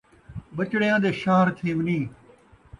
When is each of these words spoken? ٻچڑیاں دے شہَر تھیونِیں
ٻچڑیاں 0.55 0.99
دے 1.03 1.11
شہَر 1.21 1.47
تھیونِیں 1.57 2.05